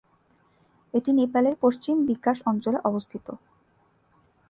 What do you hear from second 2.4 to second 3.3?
অঞ্চলে অবস্থিত।